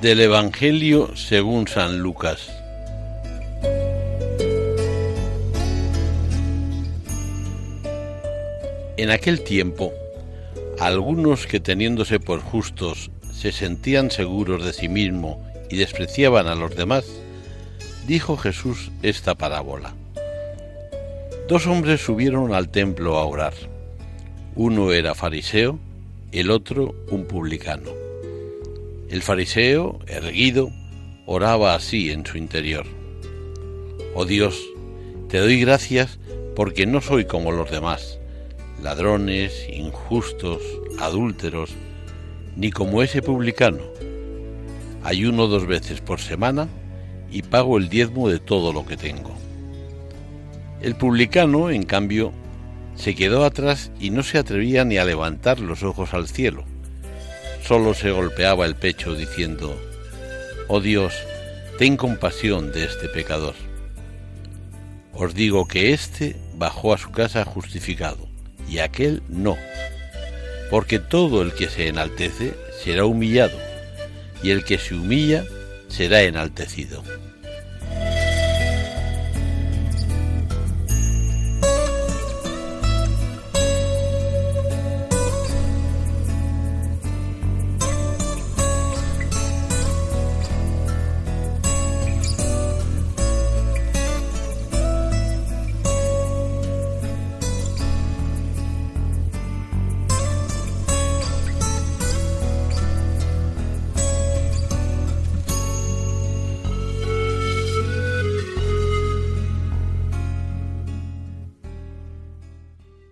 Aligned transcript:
Del 0.00 0.20
Evangelio 0.20 1.16
según 1.16 1.66
San 1.66 1.98
Lucas. 1.98 2.48
En 8.96 9.10
aquel 9.10 9.42
tiempo, 9.42 9.92
algunos 10.78 11.48
que 11.48 11.58
teniéndose 11.58 12.20
por 12.20 12.40
justos 12.40 13.10
se 13.32 13.50
sentían 13.50 14.12
seguros 14.12 14.64
de 14.64 14.72
sí 14.72 14.88
mismo 14.88 15.44
y 15.68 15.78
despreciaban 15.78 16.46
a 16.46 16.54
los 16.54 16.76
demás, 16.76 17.04
dijo 18.06 18.36
Jesús 18.36 18.92
esta 19.02 19.34
parábola. 19.34 19.94
Dos 21.48 21.66
hombres 21.66 22.02
subieron 22.02 22.54
al 22.54 22.68
templo 22.68 23.18
a 23.18 23.24
orar. 23.24 23.54
Uno 24.54 24.92
era 24.92 25.16
fariseo, 25.16 25.76
el 26.30 26.52
otro 26.52 26.94
un 27.10 27.24
publicano. 27.24 28.07
El 29.10 29.22
fariseo, 29.22 30.00
erguido, 30.06 30.70
oraba 31.24 31.74
así 31.74 32.10
en 32.10 32.26
su 32.26 32.36
interior. 32.36 32.84
Oh 34.14 34.26
Dios, 34.26 34.62
te 35.30 35.38
doy 35.38 35.58
gracias 35.58 36.18
porque 36.54 36.84
no 36.84 37.00
soy 37.00 37.24
como 37.24 37.50
los 37.50 37.70
demás, 37.70 38.18
ladrones, 38.82 39.66
injustos, 39.72 40.60
adúlteros, 40.98 41.70
ni 42.54 42.70
como 42.70 43.02
ese 43.02 43.22
publicano. 43.22 43.80
Ayuno 45.02 45.46
dos 45.46 45.66
veces 45.66 46.02
por 46.02 46.20
semana 46.20 46.68
y 47.30 47.40
pago 47.40 47.78
el 47.78 47.88
diezmo 47.88 48.28
de 48.28 48.40
todo 48.40 48.74
lo 48.74 48.84
que 48.84 48.98
tengo. 48.98 49.34
El 50.82 50.96
publicano, 50.96 51.70
en 51.70 51.84
cambio, 51.84 52.30
se 52.94 53.14
quedó 53.14 53.46
atrás 53.46 53.90
y 53.98 54.10
no 54.10 54.22
se 54.22 54.36
atrevía 54.36 54.84
ni 54.84 54.98
a 54.98 55.06
levantar 55.06 55.60
los 55.60 55.82
ojos 55.82 56.12
al 56.12 56.28
cielo 56.28 56.66
solo 57.62 57.94
se 57.94 58.10
golpeaba 58.10 58.66
el 58.66 58.74
pecho 58.74 59.14
diciendo, 59.14 59.78
Oh 60.68 60.80
Dios, 60.80 61.14
ten 61.78 61.96
compasión 61.96 62.72
de 62.72 62.84
este 62.84 63.08
pecador. 63.08 63.54
Os 65.14 65.34
digo 65.34 65.66
que 65.66 65.92
éste 65.92 66.36
bajó 66.54 66.92
a 66.92 66.98
su 66.98 67.10
casa 67.10 67.44
justificado, 67.44 68.28
y 68.68 68.78
aquel 68.78 69.22
no, 69.28 69.56
porque 70.70 70.98
todo 70.98 71.42
el 71.42 71.52
que 71.54 71.68
se 71.68 71.88
enaltece 71.88 72.54
será 72.82 73.04
humillado, 73.04 73.58
y 74.42 74.50
el 74.50 74.64
que 74.64 74.78
se 74.78 74.94
humilla 74.94 75.44
será 75.88 76.22
enaltecido. 76.22 77.02